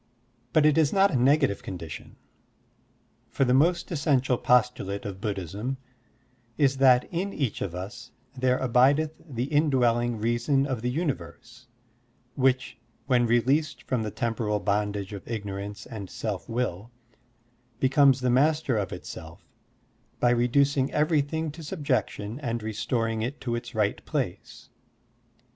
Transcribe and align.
But 0.51 0.65
it 0.65 0.79
is 0.79 0.91
not 0.91 1.11
a 1.11 1.15
negative 1.15 1.61
condition, 1.61 2.15
for 3.29 3.45
the 3.45 3.53
most 3.53 3.91
essen 3.91 4.19
tial 4.19 4.41
postulate 4.43 5.05
of 5.05 5.21
Buddhism 5.21 5.77
is 6.57 6.77
that 6.77 7.03
in 7.13 7.31
each 7.31 7.61
of 7.61 7.75
us 7.75 8.09
there 8.35 8.57
abideth 8.57 9.13
the 9.23 9.43
indwelling 9.43 10.17
reason 10.17 10.65
of 10.65 10.81
the 10.81 10.89
universe, 10.89 11.67
which, 12.33 12.79
when 13.05 13.27
released 13.27 13.83
from 13.83 14.01
the 14.01 14.09
tem 14.09 14.33
poral 14.33 14.65
bondage 14.65 15.13
of 15.13 15.27
ignorance 15.27 15.85
and 15.85 16.09
self 16.09 16.49
will, 16.49 16.89
becomes 17.79 18.21
the 18.21 18.31
master 18.31 18.79
of 18.79 18.91
itself 18.91 19.45
by 20.19 20.31
reducing 20.31 20.91
everything 20.91 21.51
to 21.51 21.61
subjection 21.61 22.39
and 22.39 22.63
restoring 22.63 23.21
it 23.21 23.39
to 23.41 23.53
its 23.53 23.75
right 23.75 24.03
place. 24.05 24.71